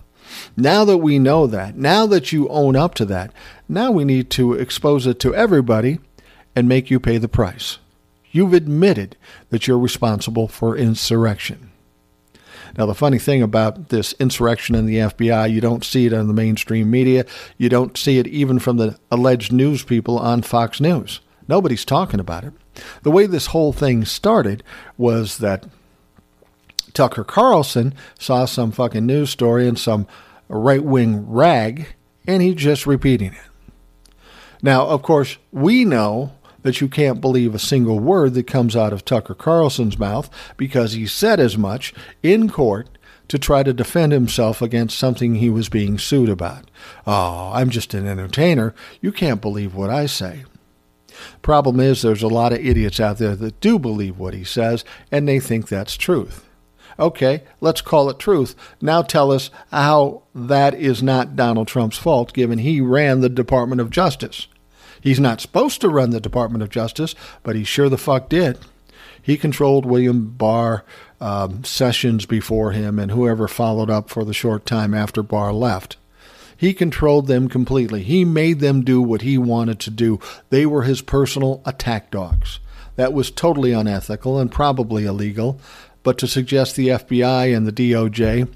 [0.58, 3.32] Now that we know that, now that you own up to that,
[3.70, 6.00] now we need to expose it to everybody
[6.56, 7.78] and make you pay the price.
[8.32, 9.18] You've admitted
[9.50, 11.71] that you're responsible for insurrection.
[12.78, 16.28] Now, the funny thing about this insurrection in the FBI, you don't see it on
[16.28, 17.26] the mainstream media.
[17.58, 21.22] You don't see it even from the alleged news people on Fox News.
[21.48, 22.54] Nobody's talking about it.
[23.04, 24.64] The way this whole thing started
[24.98, 25.66] was that
[26.94, 30.08] Tucker Carlson saw some fucking news story in some
[30.48, 31.88] right wing rag,
[32.28, 34.18] and he's just repeating it.
[34.62, 38.94] Now, of course, we know that you can't believe a single word that comes out
[38.94, 42.90] of Tucker Carlson's mouth because he said as much in court
[43.28, 46.70] to try to defend himself against something he was being sued about.
[47.08, 48.76] Oh, I'm just an entertainer.
[49.00, 50.44] You can't believe what I say.
[51.42, 54.84] Problem is, there's a lot of idiots out there that do believe what he says,
[55.12, 56.48] and they think that's truth.
[57.00, 58.56] Okay, let's call it truth.
[58.82, 63.82] Now tell us how that is not Donald Trump's fault, given he ran the Department
[63.82, 64.48] of Justice.
[65.02, 68.60] He's not supposed to run the Department of Justice, but he sure the fuck did.
[69.22, 70.84] He controlled William Barr,
[71.20, 75.98] um, Sessions before him, and whoever followed up for the short time after Barr left.
[76.56, 78.04] He controlled them completely.
[78.04, 80.20] He made them do what he wanted to do.
[80.50, 82.60] They were his personal attack dogs.
[82.96, 85.60] That was totally unethical and probably illegal,
[86.04, 88.48] but to suggest the FBI and the DOJ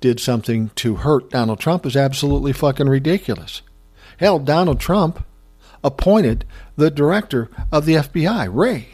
[0.00, 3.62] did something to hurt Donald Trump is absolutely fucking ridiculous.
[4.18, 5.24] Hell, Donald Trump
[5.84, 6.44] appointed
[6.76, 8.88] the director of the FBI, Wray.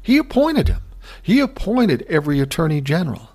[0.00, 0.80] He appointed him.
[1.20, 3.28] He appointed every attorney general.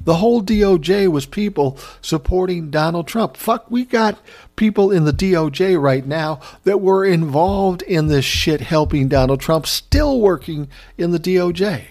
[0.00, 3.36] The whole DOJ was people supporting Donald Trump.
[3.36, 4.18] Fuck, we got
[4.54, 9.66] people in the DOJ right now that were involved in this shit helping Donald Trump
[9.66, 11.84] still working in the DOJ.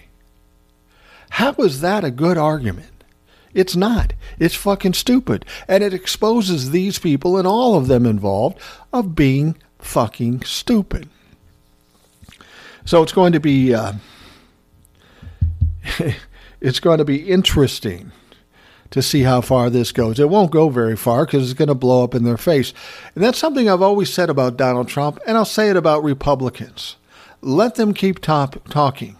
[1.30, 3.04] How is that a good argument?
[3.52, 4.12] It's not.
[4.38, 5.44] It's fucking stupid.
[5.66, 8.58] And it exposes these people and all of them involved
[8.92, 11.08] of being fucking stupid.
[12.84, 13.94] So it's going to be uh,
[16.60, 18.12] it's going to be interesting
[18.90, 20.20] to see how far this goes.
[20.20, 22.72] It won't go very far because it's going to blow up in their face.
[23.14, 26.96] And that's something I've always said about Donald Trump, and I'll say it about Republicans.
[27.40, 29.16] Let them keep top, talking.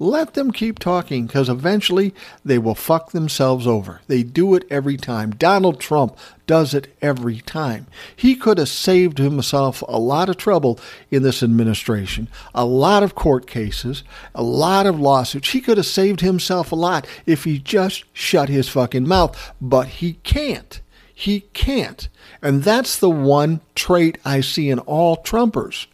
[0.00, 4.00] Let them keep talking because eventually they will fuck themselves over.
[4.08, 5.30] They do it every time.
[5.30, 7.86] Donald Trump does it every time.
[8.16, 10.80] He could have saved himself a lot of trouble
[11.10, 14.02] in this administration, a lot of court cases,
[14.34, 15.50] a lot of lawsuits.
[15.50, 19.86] He could have saved himself a lot if he just shut his fucking mouth, but
[19.86, 20.80] he can't.
[21.14, 22.08] He can't.
[22.42, 25.86] And that's the one trait I see in all Trumpers.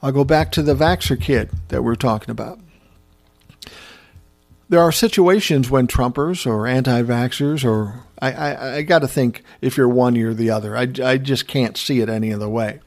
[0.00, 2.60] I'll go back to the Vaxxer kid that we're talking about.
[4.72, 9.42] There are situations when Trumpers or anti vaxxers, or I, I, I got to think
[9.60, 10.74] if you're one, you're the other.
[10.74, 12.80] I, I just can't see it any other way.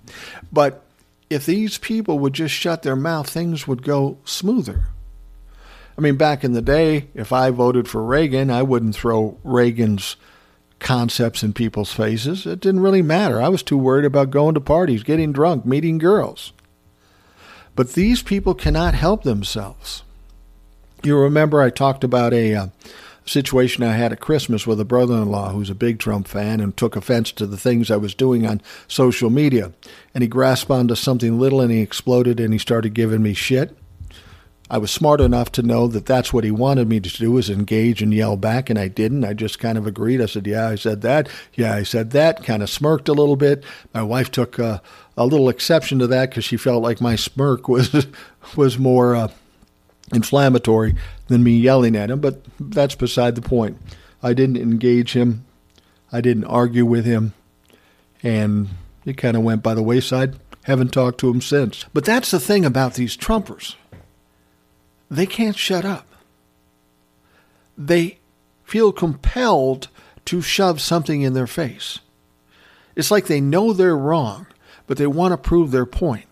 [0.51, 0.83] But
[1.29, 4.87] if these people would just shut their mouth, things would go smoother.
[5.95, 10.15] I mean, back in the day, if I voted for Reagan, I wouldn't throw Reagan's
[10.79, 12.47] concepts in people's faces.
[12.47, 13.39] It didn't really matter.
[13.39, 16.51] I was too worried about going to parties, getting drunk, meeting girls.
[17.75, 20.01] But these people cannot help themselves.
[21.05, 22.67] You remember I talked about a uh,
[23.27, 26.59] situation I had at Christmas with a brother in law who's a big Trump fan
[26.59, 29.71] and took offense to the things I was doing on social media.
[30.15, 33.77] And he grasped onto something little and he exploded and he started giving me shit.
[34.67, 37.51] I was smart enough to know that that's what he wanted me to do is
[37.51, 39.23] engage and yell back, and I didn't.
[39.23, 40.19] I just kind of agreed.
[40.19, 41.29] I said, "Yeah, I said that.
[41.53, 43.63] Yeah, I said that." Kind of smirked a little bit.
[43.93, 44.79] My wife took uh,
[45.15, 48.07] a little exception to that because she felt like my smirk was
[48.55, 49.27] was more uh,
[50.15, 50.95] inflammatory
[51.27, 52.19] than me yelling at him.
[52.19, 53.77] But that's beside the point.
[54.23, 55.45] I didn't engage him.
[56.11, 57.33] I didn't argue with him,
[58.23, 58.69] and
[59.05, 60.35] it kind of went by the wayside.
[60.63, 61.85] Haven't talked to him since.
[61.93, 63.75] But that's the thing about these Trumpers
[65.09, 66.07] they can't shut up.
[67.77, 68.17] They
[68.63, 69.87] feel compelled
[70.25, 71.99] to shove something in their face.
[72.95, 74.47] It's like they know they're wrong,
[74.87, 76.25] but they want to prove their point.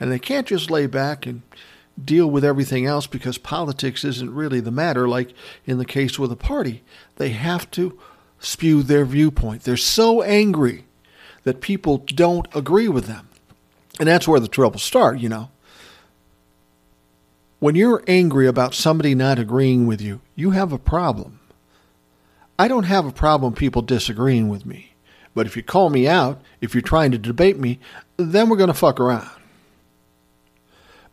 [0.00, 1.42] And they can't just lay back and
[2.04, 5.32] deal with everything else because politics isn't really the matter, like
[5.66, 6.82] in the case with a party.
[7.16, 7.98] They have to
[8.38, 9.62] spew their viewpoint.
[9.62, 10.84] They're so angry
[11.44, 13.28] that people don't agree with them.
[13.98, 15.50] And that's where the trouble starts, you know.
[17.58, 21.40] When you're angry about somebody not agreeing with you, you have a problem.
[22.58, 24.92] I don't have a problem people disagreeing with me.
[25.34, 27.80] But if you call me out, if you're trying to debate me,
[28.16, 29.30] then we're going to fuck around.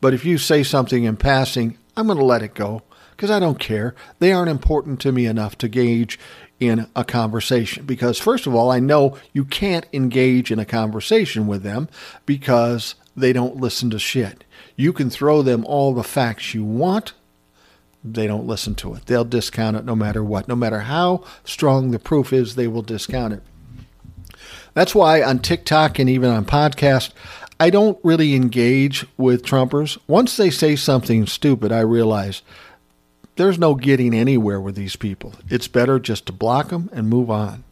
[0.01, 3.39] But if you say something in passing, I'm going to let it go because I
[3.39, 3.95] don't care.
[4.19, 6.19] They aren't important to me enough to gauge
[6.59, 7.85] in a conversation.
[7.85, 11.89] Because, first of all, I know you can't engage in a conversation with them
[12.25, 14.43] because they don't listen to shit.
[14.75, 17.13] You can throw them all the facts you want.
[18.03, 19.05] They don't listen to it.
[19.05, 20.47] They'll discount it no matter what.
[20.47, 23.43] No matter how strong the proof is, they will discount it.
[24.73, 27.11] That's why on TikTok and even on podcast,
[27.59, 29.97] I don't really engage with Trumpers.
[30.07, 32.41] Once they say something stupid, I realize
[33.37, 35.33] there's no getting anywhere with these people.
[35.49, 37.63] It's better just to block them and move on.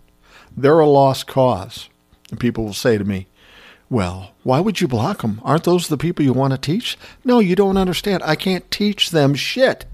[0.56, 1.90] They're a lost cause.
[2.30, 3.28] And people will say to me,
[3.90, 5.42] well, why would you block them?
[5.44, 6.98] Aren't those the people you want to teach?
[7.24, 8.24] No, you don't understand.
[8.24, 9.86] I can't teach them shit.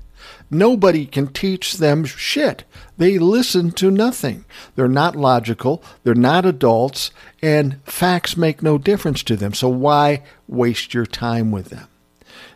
[0.51, 2.63] Nobody can teach them shit.
[2.97, 4.45] They listen to nothing.
[4.75, 5.83] They're not logical.
[6.03, 7.11] They're not adults.
[7.41, 9.53] And facts make no difference to them.
[9.53, 11.87] So why waste your time with them?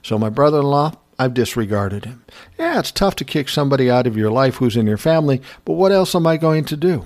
[0.01, 2.25] So, my brother in law, I've disregarded him.
[2.58, 5.73] Yeah, it's tough to kick somebody out of your life who's in your family, but
[5.73, 7.06] what else am I going to do?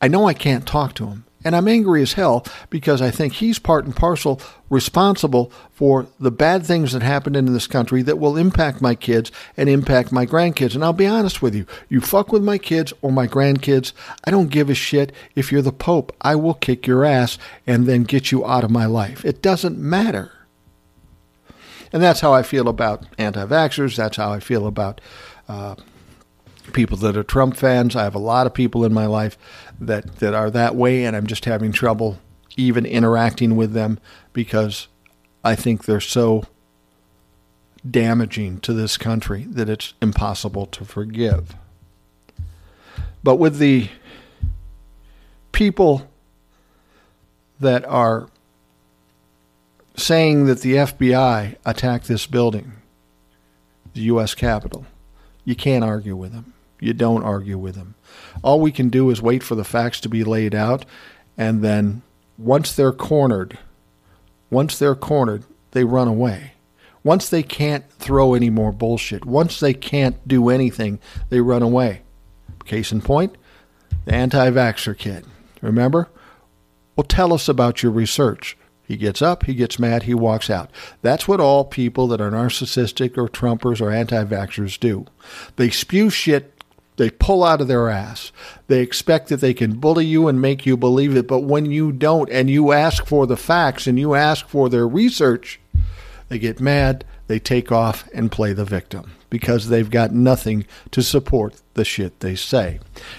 [0.00, 1.24] I know I can't talk to him.
[1.46, 6.32] And I'm angry as hell because I think he's part and parcel responsible for the
[6.32, 10.26] bad things that happened in this country that will impact my kids and impact my
[10.26, 10.74] grandkids.
[10.74, 13.92] And I'll be honest with you you fuck with my kids or my grandkids,
[14.24, 16.12] I don't give a shit if you're the Pope.
[16.20, 19.24] I will kick your ass and then get you out of my life.
[19.24, 20.32] It doesn't matter.
[21.92, 23.94] And that's how I feel about anti vaxxers.
[23.94, 25.00] That's how I feel about.
[25.48, 25.76] Uh,
[26.72, 27.96] people that are Trump fans.
[27.96, 29.36] I have a lot of people in my life
[29.80, 32.18] that, that are that way, and I'm just having trouble
[32.56, 33.98] even interacting with them
[34.32, 34.88] because
[35.44, 36.44] I think they're so
[37.88, 41.54] damaging to this country that it's impossible to forgive.
[43.22, 43.90] But with the
[45.52, 46.08] people
[47.60, 48.28] that are
[49.96, 52.72] saying that the FBI attacked this building,
[53.94, 54.34] the U.S.
[54.34, 54.86] Capitol,
[55.44, 56.52] you can't argue with them.
[56.80, 57.94] You don't argue with them.
[58.42, 60.84] All we can do is wait for the facts to be laid out,
[61.36, 62.02] and then
[62.38, 63.58] once they're cornered,
[64.50, 66.52] once they're cornered, they run away.
[67.02, 72.02] Once they can't throw any more bullshit, once they can't do anything, they run away.
[72.64, 73.36] Case in point,
[74.06, 75.24] the anti vaxxer kid.
[75.62, 76.08] Remember?
[76.96, 78.56] Well, tell us about your research.
[78.82, 80.70] He gets up, he gets mad, he walks out.
[81.02, 85.06] That's what all people that are narcissistic or Trumpers or anti vaxxers do.
[85.56, 86.55] They spew shit
[86.96, 88.32] they pull out of their ass.
[88.68, 91.92] They expect that they can bully you and make you believe it, but when you
[91.92, 95.60] don't and you ask for the facts and you ask for their research,
[96.28, 101.02] they get mad, they take off and play the victim because they've got nothing to
[101.02, 102.78] support the shit they say.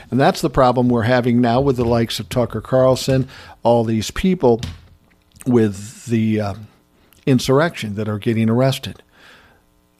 [0.09, 3.27] And that's the problem we're having now with the likes of Tucker Carlson,
[3.63, 4.61] all these people
[5.45, 6.53] with the uh,
[7.25, 9.03] insurrection that are getting arrested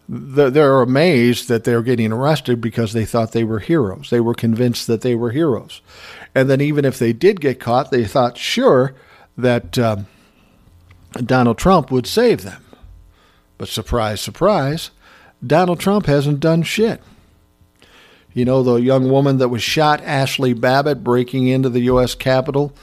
[0.10, 4.10] they're amazed that they're getting arrested because they thought they were heroes.
[4.10, 5.82] They were convinced that they were heroes.
[6.34, 8.93] And then, even if they did get caught, they thought sure
[9.38, 10.08] that um,
[11.13, 12.63] Donald Trump would save them.
[13.58, 14.91] But surprise, surprise,
[15.46, 17.02] Donald Trump hasn't done shit.
[18.34, 22.15] You know, the young woman that was shot, Ashli Babbitt, breaking into the U.S.
[22.15, 22.74] Capitol.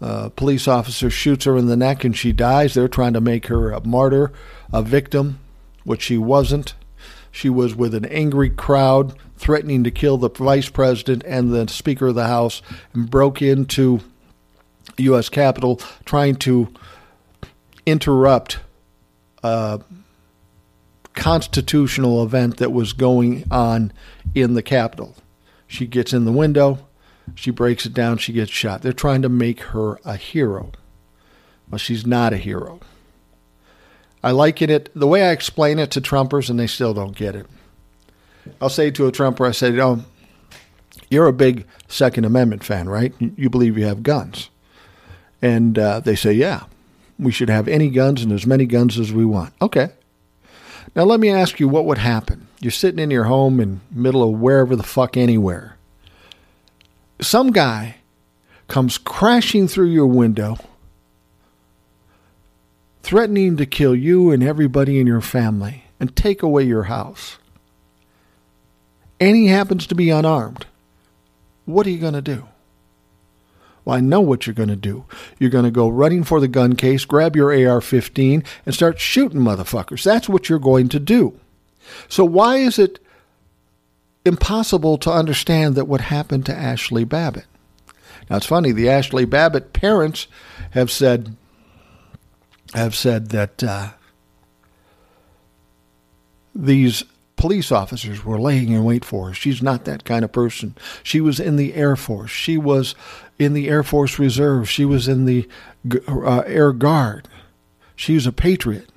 [0.00, 2.74] A police officer shoots her in the neck and she dies.
[2.74, 4.32] They're trying to make her a martyr,
[4.72, 5.38] a victim
[5.84, 6.74] which she wasn't.
[7.30, 12.08] She was with an angry crowd threatening to kill the vice president and the Speaker
[12.08, 12.62] of the House
[12.92, 14.00] and broke into
[14.98, 15.28] U.S.
[15.28, 16.72] Capitol trying to
[17.86, 18.60] interrupt
[19.42, 19.80] a
[21.14, 23.92] constitutional event that was going on
[24.34, 25.14] in the Capitol.
[25.66, 26.86] She gets in the window,
[27.34, 28.82] she breaks it down, she gets shot.
[28.82, 30.72] They're trying to make her a hero.
[31.68, 32.80] Well, she's not a hero.
[34.24, 37.36] I liken it the way I explain it to Trumpers, and they still don't get
[37.36, 37.46] it.
[38.58, 40.02] I'll say to a Trumper, I say, know,
[41.10, 43.12] you're a big Second Amendment fan, right?
[43.18, 44.48] You believe you have guns.
[45.42, 46.62] And uh, they say, yeah,
[47.18, 49.52] we should have any guns and as many guns as we want.
[49.60, 49.90] Okay.
[50.96, 52.48] Now let me ask you what would happen.
[52.60, 55.76] You're sitting in your home in middle of wherever the fuck anywhere.
[57.20, 57.96] Some guy
[58.68, 60.56] comes crashing through your window
[63.04, 67.36] threatening to kill you and everybody in your family and take away your house.
[69.20, 70.66] And he happens to be unarmed.
[71.66, 72.48] What are you going to do?
[73.84, 75.04] Well, I know what you're going to do.
[75.38, 78.98] You're going to go running for the gun case, grab your AR 15, and start
[78.98, 80.02] shooting motherfuckers.
[80.02, 81.38] That's what you're going to do.
[82.08, 82.98] So, why is it
[84.24, 87.44] impossible to understand that what happened to Ashli Babbitt?
[88.30, 90.26] Now, it's funny, the Ashli Babbitt parents
[90.70, 91.36] have said,
[92.74, 93.90] have said that uh,
[96.54, 97.04] these
[97.36, 99.34] police officers were laying in wait for her.
[99.34, 100.76] She's not that kind of person.
[101.02, 102.30] She was in the Air Force.
[102.30, 102.94] She was
[103.38, 104.68] in the Air Force Reserve.
[104.68, 105.48] She was in the
[106.08, 107.28] uh, Air Guard.
[107.96, 108.88] She was a patriot.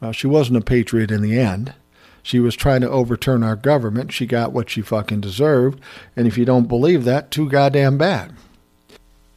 [0.00, 1.74] Well, she wasn't a patriot in the end.
[2.22, 4.12] She was trying to overturn our government.
[4.12, 5.80] She got what she fucking deserved.
[6.16, 8.34] And if you don't believe that, too goddamn bad.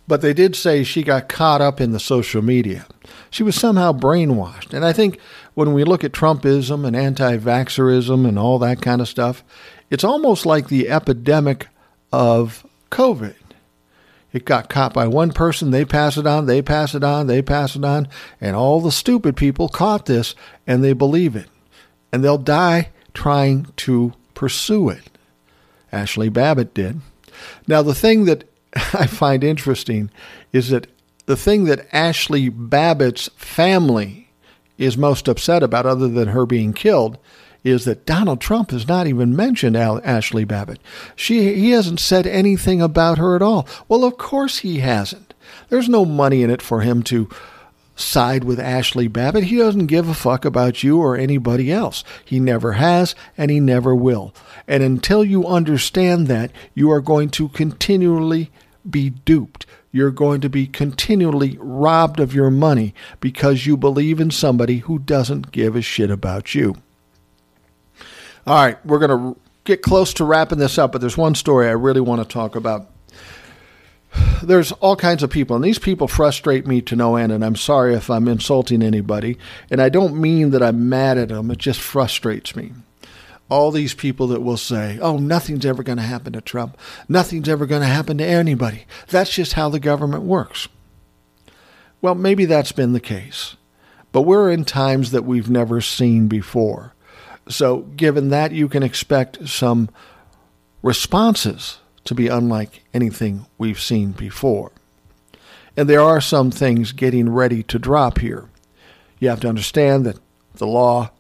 [0.08, 2.86] But they did say she got caught up in the social media.
[3.34, 4.76] She was somehow brainwashed.
[4.76, 5.18] And I think
[5.56, 9.44] when we look at Trumpism and anti vaxxerism and all that kind of stuff,
[9.90, 11.68] it's almost like the epidemic
[12.12, 13.34] of COVID.
[14.34, 17.42] It got caught by one person, they pass it on, they pass it on, they
[17.42, 18.08] pass it on,
[18.40, 20.36] and all the stupid people caught this
[20.68, 21.50] and they believe it.
[22.12, 25.10] And they'll die trying to pursue it.
[25.92, 27.02] Ashli Babbitt did.
[27.68, 28.44] Now, the thing that
[28.76, 30.12] I find interesting
[30.52, 30.86] is that
[31.26, 34.30] the thing that Ashli Babbitt's family
[34.78, 37.18] is most upset about, other than her being killed,
[37.64, 40.80] is that Donald Trump has not even mentioned Ashli Babbitt.
[41.16, 43.68] She, he hasn't said anything about her at all.
[43.88, 45.34] Well, of course he hasn't.
[45.70, 47.30] There's no money in it for him to
[47.96, 49.46] side with Ashli Babbitt.
[49.46, 52.04] He doesn't give a fuck about you or anybody else.
[52.26, 54.34] He never has, and he never will.
[54.68, 58.52] And until you understand that, you are going to continually
[58.90, 59.66] be duped.
[59.96, 64.98] You're going to be continually robbed of your money because you believe in somebody who
[64.98, 66.78] doesn't give a shit about you.
[68.48, 71.68] All right, we're going to get close to wrapping this up, but there's one story
[71.68, 72.90] I really want to talk about.
[74.42, 77.56] There's all kinds of people, and these people frustrate me to no end, and I'm
[77.56, 79.38] sorry if I'm insulting anybody.
[79.70, 82.74] And I don't mean that I'm mad at them, it just frustrates me
[83.50, 86.78] all these people that will say, oh, nothing's ever going to happen to Trump.
[87.08, 88.86] Nothing's ever going to happen to anybody.
[89.10, 90.68] That's just how the government works.
[92.02, 93.56] Well, maybe that's been the case.
[94.12, 96.94] But we're in times that we've never seen before.
[97.50, 99.90] So, given that, you can expect some
[100.82, 104.72] responses to be unlike anything we've seen before.
[105.76, 108.50] And there are some things getting ready to drop here.
[109.20, 110.20] You have to understand that
[110.54, 111.12] the law,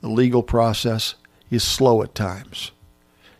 [0.00, 1.14] the legal process,
[1.50, 2.72] is slow at times.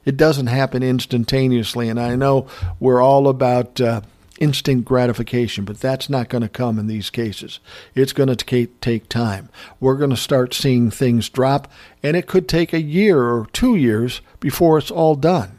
[0.05, 2.47] It doesn't happen instantaneously, and I know
[2.81, 4.01] we're all about uh,
[4.39, 7.61] instant gratification, but that's not going to come in these cases.
[7.95, 9.51] It's going to take time.
[9.81, 11.71] We're going to start seeing things drop,
[12.03, 15.58] and it could take a year or two years before it's all done.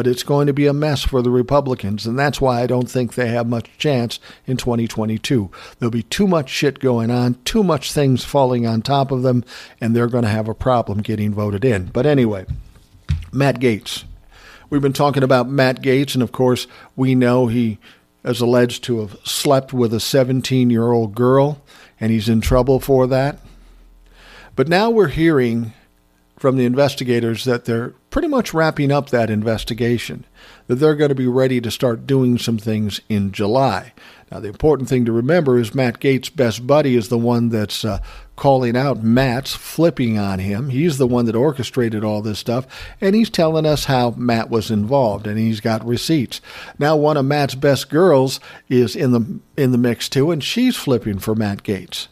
[0.00, 2.90] But it's going to be a mess for the Republicans, and that's why I don't
[2.90, 5.50] think they have much chance in 2022.
[5.78, 9.44] There'll be too much shit going on, too much things falling on top of them,
[9.78, 11.84] and they're going to have a problem getting voted in.
[11.88, 12.46] But anyway,
[13.30, 14.04] Matt Gaetz.
[14.70, 17.76] We've been talking about Matt Gaetz, and of course, we know he
[18.24, 21.60] is alleged to have slept with a 17 year old girl,
[22.00, 23.38] and he's in trouble for that.
[24.56, 25.74] But now we're hearing
[26.40, 30.24] from the investigators that they're pretty much wrapping up that investigation,
[30.68, 33.92] that they're going to be ready to start doing some things in July.
[34.32, 37.84] Now, the important thing to remember is Matt Gaetz' best buddy is the one that's
[37.84, 37.98] uh,
[38.36, 40.70] calling out Matt's, flipping on him.
[40.70, 42.66] He's the one that orchestrated all this stuff,
[43.02, 46.40] and he's telling us how Matt was involved, and he's got receipts.
[46.78, 50.74] Now, one of Matt's best girls is in the in the mix too, and she's
[50.74, 52.08] flipping for Matt Gaetz.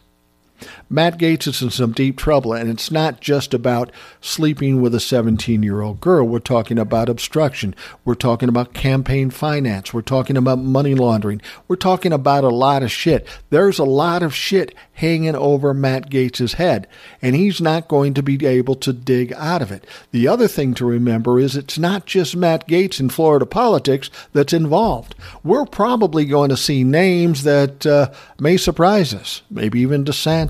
[0.89, 3.91] Matt Gaetz is in some deep trouble, and it's not just about
[4.21, 6.27] sleeping with a 17 year old girl.
[6.27, 7.75] We're talking about obstruction.
[8.05, 9.93] We're talking about campaign finance.
[9.93, 11.41] We're talking about money laundering.
[11.67, 13.27] We're talking about a lot of shit.
[13.49, 16.87] There's a lot of shit hanging over Matt Gaetz' head,
[17.21, 19.85] and he's not going to be able to dig out of it.
[20.11, 24.51] The other thing to remember is it's not just Matt Gaetz in Florida politics that's
[24.51, 25.15] involved.
[25.43, 30.48] We're probably going to see names that uh, may surprise us, maybe even DeSantis,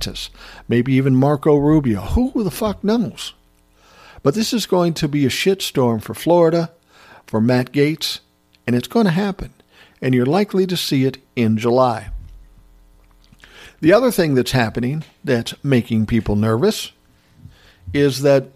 [0.68, 2.02] maybe even Marco Rubio.
[2.02, 3.34] Who the fuck knows?
[4.22, 6.72] But this is going to be a shitstorm for Florida,
[7.26, 8.20] for Matt Gaetz,
[8.68, 9.54] and it's going to happen.
[10.02, 12.10] And you're likely to see it in July.
[13.82, 16.92] The other thing that's happening that's making people nervous
[17.94, 18.48] is that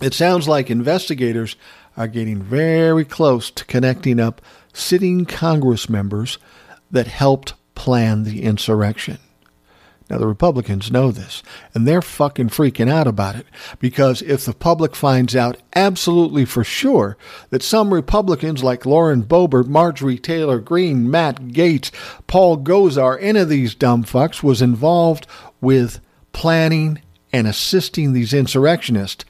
[0.00, 1.56] it sounds like investigators
[1.96, 4.40] are getting very close to connecting up
[4.72, 6.38] sitting Congress members
[6.90, 9.18] that helped plan the insurrection.
[10.10, 11.42] Now, the Republicans know this,
[11.72, 13.46] and they're fucking freaking out about it
[13.78, 17.16] because if the public finds out absolutely for sure
[17.48, 21.90] that some Republicans like Lauren Boebert, Marjorie Taylor Greene, Matt Gaetz,
[22.26, 25.26] Paul Gosar, any of these dumb fucks was involved
[25.62, 26.00] with
[26.32, 27.00] planning
[27.32, 29.24] and assisting these insurrectionists,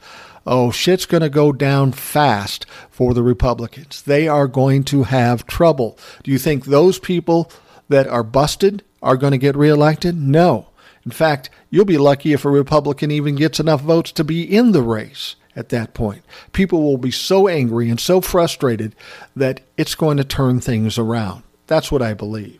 [0.45, 4.01] oh, shit's going to go down fast for the Republicans.
[4.01, 5.97] They are going to have trouble.
[6.23, 7.49] Do you think those people
[7.87, 10.17] that are busted are going to get reelected?
[10.17, 10.67] No.
[11.05, 14.71] In fact, you'll be lucky if a Republican even gets enough votes to be in
[14.71, 16.23] the race at that point.
[16.51, 18.95] People will be so angry and so frustrated
[19.35, 21.43] that it's going to turn things around.
[21.67, 22.59] That's what I believe.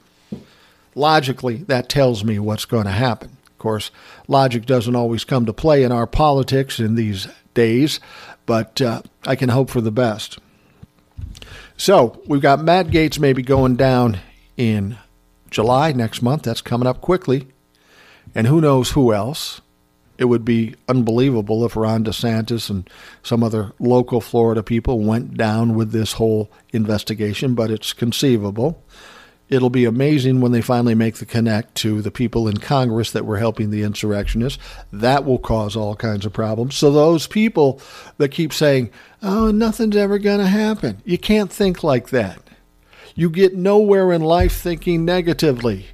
[0.93, 3.37] Logically, that tells me what's going to happen.
[3.47, 3.89] Of course,
[4.27, 7.99] logic doesn't always come to play in our politics in these days,
[8.45, 10.37] but uh, I can hope for the best.
[11.77, 14.19] So we've got Matt Gaetz maybe going down
[14.55, 14.97] in
[15.55, 16.43] July next month.
[16.43, 17.47] That's coming up quickly.
[18.35, 19.61] And who knows who else.
[20.17, 22.89] It would be unbelievable if Ron DeSantis and
[23.23, 28.83] some other local Florida people went down with this whole investigation, but it's conceivable.
[29.47, 33.25] It'll be amazing when they finally make the connect to the people in Congress that
[33.25, 34.61] were helping the insurrectionists.
[34.91, 36.75] That will cause all kinds of problems.
[36.75, 37.79] So, those people
[38.17, 38.89] that keep saying,
[39.21, 42.41] oh, nothing's ever going to happen, you can't think like that.
[43.16, 45.88] You get nowhere in life thinking negatively.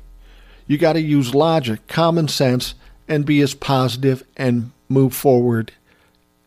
[0.65, 2.73] You got to use logic, common sense,
[3.07, 5.71] and be as positive and move forward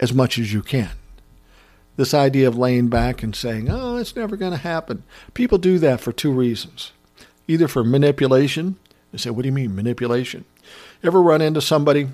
[0.01, 0.91] as much as you can.
[1.97, 5.05] This idea of laying back and saying, oh, it's never going to happen.
[5.33, 6.93] People do that for two reasons
[7.47, 8.77] either for manipulation.
[9.13, 10.47] They say, what do you mean, manipulation?
[11.03, 12.09] Ever run into somebody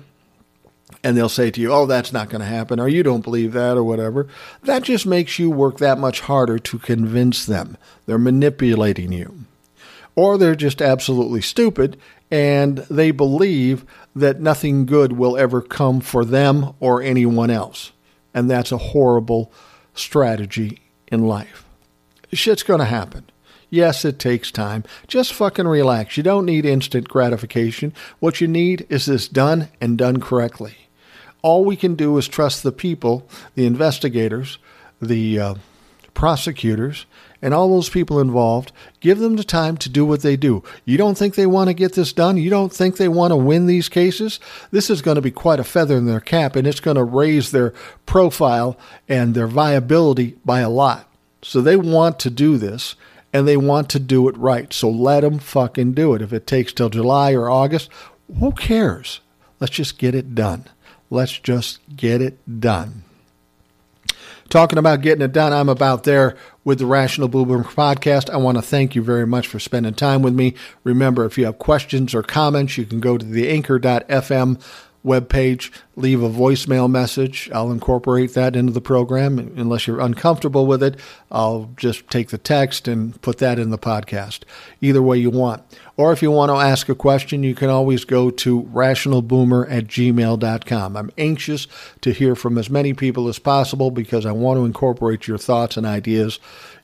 [1.03, 3.53] and they'll say to you, oh, that's not going to happen, or you don't believe
[3.53, 4.27] that, or whatever.
[4.63, 7.77] That just makes you work that much harder to convince them.
[8.05, 9.45] They're manipulating you.
[10.15, 11.97] Or they're just absolutely stupid
[12.31, 13.85] and they believe
[14.15, 17.91] that nothing good will ever come for them or anyone else.
[18.33, 19.51] And that's a horrible
[19.93, 20.81] strategy
[21.11, 21.65] in life.
[22.31, 23.25] Shit's going to happen.
[23.71, 24.83] Yes, it takes time.
[25.07, 26.17] Just fucking relax.
[26.17, 27.93] You don't need instant gratification.
[28.19, 30.75] What you need is this done and done correctly.
[31.41, 34.57] All we can do is trust the people, the investigators,
[35.01, 35.55] the uh,
[36.13, 37.05] prosecutors,
[37.41, 38.73] and all those people involved.
[38.99, 40.63] Give them the time to do what they do.
[40.83, 42.35] You don't think they want to get this done?
[42.35, 44.41] You don't think they want to win these cases?
[44.71, 47.05] This is going to be quite a feather in their cap, and it's going to
[47.05, 47.73] raise their
[48.05, 51.07] profile and their viability by a lot.
[51.41, 52.95] So they want to do this
[53.33, 54.71] and they want to do it right.
[54.73, 56.21] So let them fucking do it.
[56.21, 57.89] If it takes till July or August,
[58.39, 59.21] who cares?
[59.59, 60.65] Let's just get it done.
[61.09, 63.03] Let's just get it done.
[64.49, 68.29] Talking about getting it done, I'm about there with the Rational Boomer podcast.
[68.29, 70.55] I want to thank you very much for spending time with me.
[70.83, 74.61] Remember, if you have questions or comments, you can go to the anchor.fm
[75.05, 77.49] webpage, leave a voicemail message.
[77.53, 79.39] I'll incorporate that into the program.
[79.39, 80.99] Unless you're uncomfortable with it,
[81.31, 84.41] I'll just take the text and put that in the podcast.
[84.79, 85.63] Either way you want.
[85.97, 89.87] Or if you want to ask a question, you can always go to rationalboomer at
[89.87, 90.97] gmail.com.
[90.97, 91.67] I'm anxious
[92.01, 95.77] to hear from as many people as possible because I want to incorporate your thoughts
[95.77, 96.39] and ideas,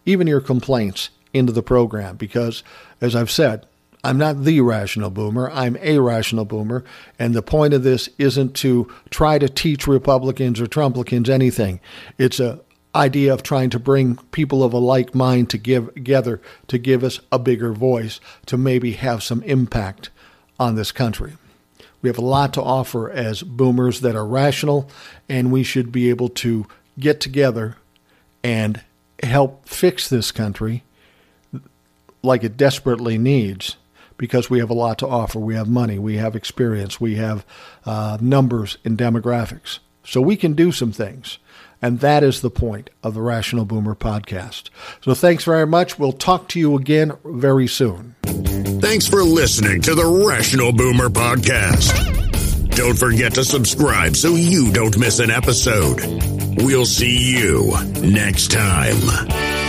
[0.06, 2.64] even your complaints, into the program because,
[3.02, 3.66] as I've said,
[4.04, 5.50] I'm not the rational boomer.
[5.52, 6.84] I'm a rational boomer.
[7.18, 11.80] And the point of this isn't to try to teach Republicans or Trumplicans anything.
[12.18, 12.60] It's a
[12.96, 17.04] idea of trying to bring people of a like mind to give, together to give
[17.04, 20.10] us a bigger voice, to maybe have some impact
[20.60, 21.34] on this country.
[22.02, 24.90] We have a lot to offer as boomers that are rational,
[25.30, 26.66] and we should be able to
[27.00, 27.78] get together
[28.44, 28.82] and
[29.22, 30.84] help fix this country
[32.24, 33.78] like it desperately needs
[34.18, 35.40] because we have a lot to offer.
[35.40, 37.46] We have money, we have experience, we have
[37.86, 39.80] uh, numbers and demographics.
[40.04, 41.38] So we can do some things.
[41.82, 44.70] And that is the point of the Rational Boomer podcast.
[45.02, 46.00] So thanks very much.
[46.00, 48.16] We'll talk to you again very soon.
[48.82, 52.16] Thanks for listening to the Rational Boomer podcast.
[52.76, 56.00] Don't forget to subscribe so you don't miss an episode.
[56.58, 59.67] We'll see you next time.